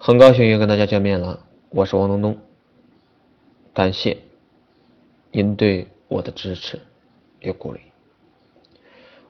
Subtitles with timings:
[0.00, 2.38] 很高兴又跟大家见面了，我是王东东，
[3.74, 4.18] 感谢
[5.32, 6.78] 您对我的支持
[7.40, 7.80] 与鼓励。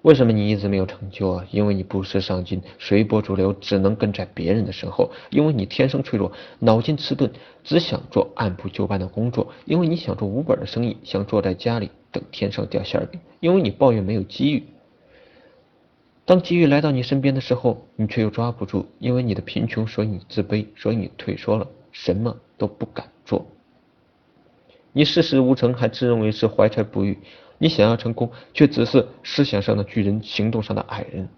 [0.02, 1.46] 为什么你一直没有成就啊？
[1.50, 5.10] 因为你不思上进，随波逐流，只能跟在别人的身后。
[5.30, 7.32] 因为你天生脆弱，脑筋迟钝，
[7.64, 9.50] 只想做按部就班的工作。
[9.64, 13.19] 因为你想做无本的生意，想坐在家里等天上掉馅饼。
[13.40, 14.64] 因为你抱怨没有机遇。
[16.29, 23.47] 当机遇来到你身边的时候，你却又抓不住，因为你的贫穷，所以你自卑，所以你退缩了，什么都不敢做。
[24.93, 27.16] 你事事无成，还自认为是怀才不遇。
[27.57, 31.30] 你想要成功，却只是思想上的巨人，行动上的矮人。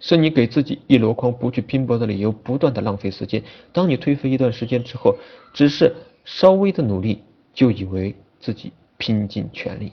[0.00, 3.42] 是你给自己一箩筐不去拼搏的理由，不断的浪费时间。
[3.74, 5.18] 当你颓废一段时间之后，
[5.52, 5.94] 只是
[6.24, 7.22] 稍微的努力，
[7.52, 9.92] 就以为自己拼尽全力，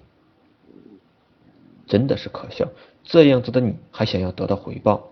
[1.85, 2.66] 真的是可笑。
[3.07, 5.11] 这样子的你还想要得到回报？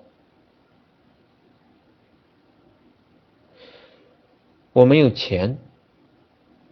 [4.73, 5.58] 我没有钱，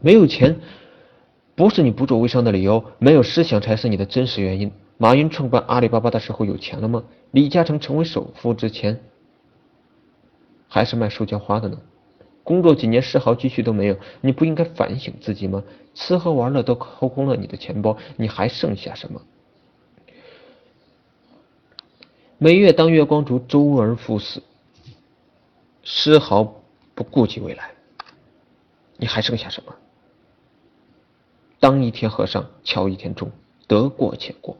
[0.02, 0.60] 没有钱
[1.56, 4.74] 不是你不做微商的理由，没有思想才是你的真实原因。
[4.98, 7.06] 马云创办阿里巴巴的时候有钱了吗？
[7.32, 9.00] 李嘉诚成为首富之前
[10.68, 11.80] 还是卖塑胶花的呢？
[12.44, 15.64] 工作几年丝毫积蓄都没有，你不应该反省自己吗？
[15.94, 19.22] 吃喝玩乐都掏空了你的钱包，你还剩下什么？
[22.44, 24.44] 每月当月光族，周而复始，
[25.86, 26.62] 丝毫
[26.94, 27.72] 不顾及未来，
[28.98, 29.74] 你还剩下什么？
[31.62, 33.32] 当一天和尚敲一天钟，
[33.66, 34.58] 得过且过。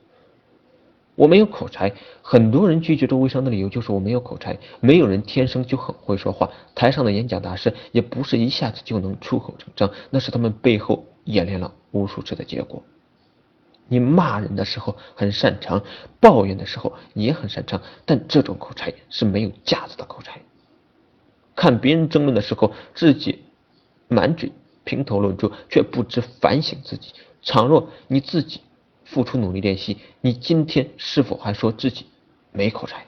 [1.16, 4.58] 我没有口才，很多人拒绝做微商的理由就是我没有口才。
[4.80, 12.82] 没有人天生就很会说话，台上的演讲大师也不是一下子就能出口成章，那是他们背后演练了无数次的结果。
[13.88, 15.84] 你骂人的时候很擅长，
[16.20, 20.42] 抱怨的时候也很擅长，但这种口才是没有价值的口才。
[21.56, 23.44] 看别人争论的时候，自己
[24.08, 24.52] 满嘴
[24.84, 27.14] 评头论足，却不知反省自己。
[27.46, 28.62] 倘若你自己
[29.04, 32.08] 付出努力练习，你今天是否还说自己
[32.52, 33.06] 没口才？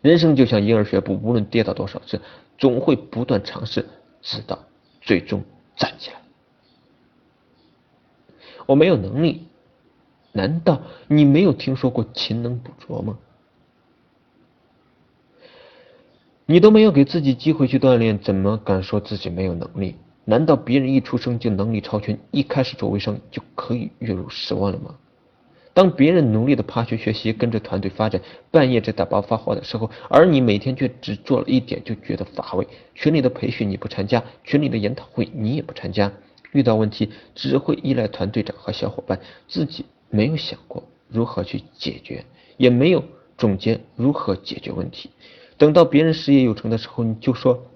[0.00, 2.20] 人生就像婴儿学步，无论跌倒多少次，
[2.58, 3.86] 总会不断尝试，
[4.22, 4.58] 直到
[5.00, 5.44] 最终
[5.76, 6.16] 站起来。
[8.66, 9.46] 我没有能力，
[10.32, 13.18] 难道你没有听说过勤能补拙吗？
[16.46, 19.96] 你都没有给自己机会去锻炼，怎么敢说自己没有能力？
[20.24, 24.94] 难道别人一出生就能力超群，一开始做微商就可以月入十万了吗？
[25.74, 32.68] 当别人努力的爬学学习，跟着团队发展，半夜在打包发货的时候，而你每天却只做了一点就觉得乏味。
[32.94, 36.12] 群里的培训你不参加，群里的研讨会你也不参加。
[36.52, 42.24] 遇到问题只会依赖团队长和小伙伴，自己没有想过如何去解决，
[42.56, 43.02] 也没有
[43.36, 45.10] 总结如何解决问题。
[45.58, 47.66] 等到别人事业有成的时候，你就说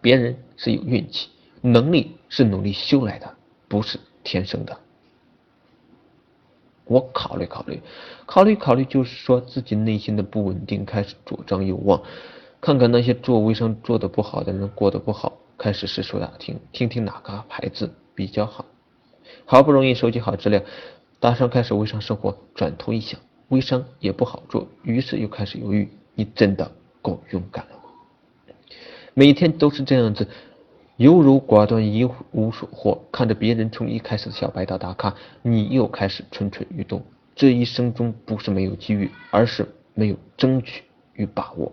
[0.00, 1.28] 别人是有运气，
[1.60, 3.34] 能力是努力修来的，
[3.68, 4.78] 不是天生的。
[6.86, 7.80] 我考虑考虑，
[8.26, 12.02] 考虑考虑，就是说自己内心的不稳定开始左张右望，
[12.60, 15.32] 看看那些做微商做的不好的人过得不好。
[15.58, 18.64] 开始四处打听，听听哪个牌子比较好。
[19.46, 20.62] 好不容易收集好资料，
[21.20, 22.36] 打算开始微商生活。
[22.54, 25.88] 转头一想，微商也不好做，于是又开始犹豫。
[26.14, 26.70] 你真的
[27.02, 28.54] 够勇敢了吗？
[29.14, 30.28] 每天都是这样子，
[30.96, 33.04] 优柔寡断，一无所获。
[33.10, 37.02] 看着别人从一开始的小白到大咖，你又开始蠢蠢欲动。
[37.34, 40.84] 这一生中不是没有机遇，而是没有争取
[41.14, 41.72] 与把握。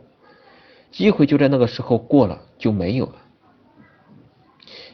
[0.91, 3.15] 机会就在那个时候过了，就没有了。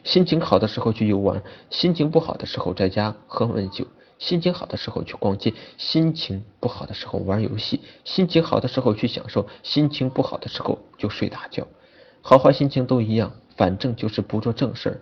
[0.07, 3.84] 心情好的时候去游玩，心情不好的时候在家喝闷酒；
[4.18, 11.67] 心情好的时候去逛街，心情不好的时候玩游戏；心情好的时候去享受，心情不好的时候就睡大觉。
[12.22, 15.01] 好坏心情都一样，反正就是不做正事儿，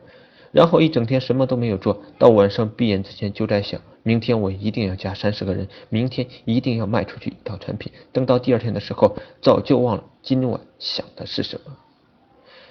[0.52, 7.92] 然后一整天什么都没有做，到晚上闭眼之前就在想：明天我一定要加三十个人，明天一定要卖出去一套产品。
[8.12, 11.72] 等到第二天的时候，早就忘了今晚想的是什么。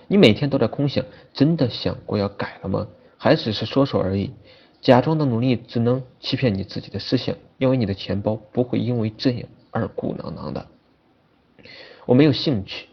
[0.08, 2.86] 你每天都在空想，真的想过要改了吗？
[3.16, 4.32] 还只是说说而已？
[4.80, 10.66] 假装的努力只能欺骗你自己的思想，因为你的钱包不会因为这样而鼓囊囊的。
[12.04, 12.86] 我没有兴趣，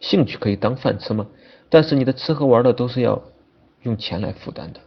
[0.00, 1.26] 兴趣可以当饭吃吗？
[1.68, 3.22] 但是你的吃喝玩乐都是要
[3.82, 4.80] 用钱来负担的。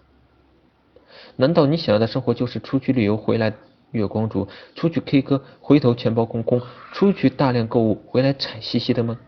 [1.35, 3.53] 难道你想要的生活就是出去旅游回来
[3.91, 6.61] 月光族，出去 K 歌回头钱包空空，
[6.93, 9.19] 出去大量购物回来惨兮兮的吗？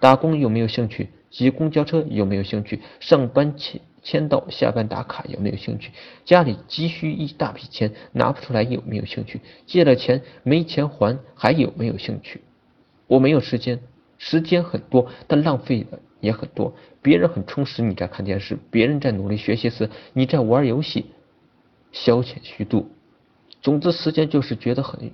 [0.00, 1.10] 打工有没有兴趣？
[1.34, 2.80] 挤公交车有没有兴趣？
[3.00, 5.90] 上班签签到，下班打卡有没有兴趣？
[6.24, 9.40] 家里急需一大笔钱拿不出来有没有兴趣？
[9.66, 12.40] 借了钱没钱还还有没有兴趣？
[13.08, 13.80] 我没有时间，
[14.16, 16.72] 时间很多，但浪费的也很多。
[17.02, 21.06] 别人很充实，你在看电视；别人在努力学习时，你在玩游戏，
[21.90, 22.88] 消遣虚度。
[23.60, 25.10] 总之，时间就是觉得很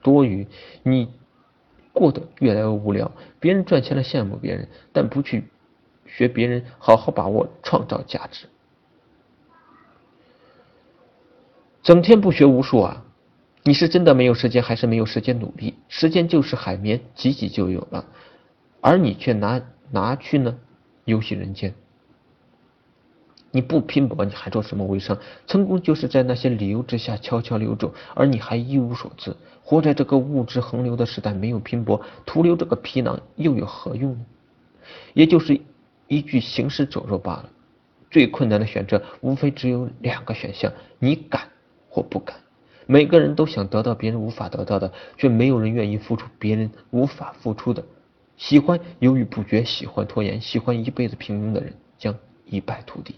[0.00, 0.46] 多余，
[0.84, 1.08] 你
[1.92, 3.10] 过得越来越无聊。
[3.40, 5.44] 别人赚钱了，羡慕别人，但不去
[6.06, 8.46] 学别人，好好把握创造价值。
[11.82, 13.04] 整天不学无术啊！
[13.62, 15.74] 你是真的没有时间，还是没有时间努力？
[15.88, 18.04] 时间就是海绵，挤挤就有了，
[18.80, 19.60] 而你却拿
[19.90, 20.56] 拿去呢，
[21.04, 21.74] 游戏人间。
[23.52, 25.18] 你不拼搏，你还做什么微商？
[25.46, 29.34] 成功就是在那些理由之下悄悄溜走，而你还一无所知。
[29.62, 34.26] 活在这个物质横流的时代，没有拼搏，徒留这个皮囊又有何用呢？
[35.14, 35.60] 也就是
[36.08, 37.50] 一句行尸走肉罢了。
[38.10, 41.48] 最困难的选择，无非只有两个选项：你敢
[41.88, 42.36] 或不敢。
[42.86, 47.84] 每个人都想得到别人无法得到的，却没有人愿意付出别人无法付出的。
[48.36, 53.16] 喜欢犹豫不决，喜欢拖延，喜欢一辈子平庸的人，将一败涂地。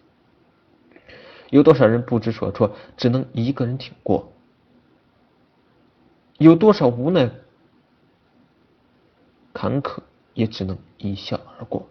[1.51, 4.33] 有多少人不知所措，只能一个人挺过？
[6.39, 7.31] 有多少无奈
[9.53, 9.99] 坎坷，
[10.35, 11.87] 也只能一笑而过？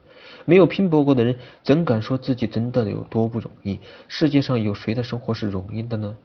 [0.47, 3.81] 没有拼搏过的人，怎敢说自己真的有多不容易？
[4.07, 6.15] 世界上有谁的生活是容易的呢？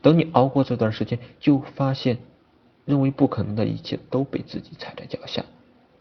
[0.00, 2.18] 等你熬过这段时间，就发现，
[2.84, 5.44] 认为不可能的一切都被自己踩在脚下。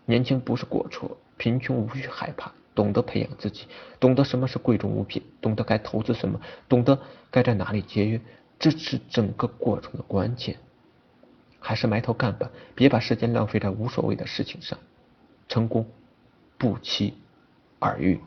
[0.05, 2.51] 年轻不是过错，贫穷无需害怕。
[2.75, 3.65] 懂得培养自己，
[3.99, 6.39] 懂得什么是贵重物品，懂得该投资什么，
[6.69, 6.99] 懂得
[7.31, 8.21] 该在哪里节约，
[8.59, 10.57] 这是整个过程的关键。
[11.59, 14.77] 还是埋头干吧，别把时间浪费在无所谓的事情上。
[15.47, 15.87] 成功
[16.59, 17.15] 不期
[17.81, 18.19] 耳欲。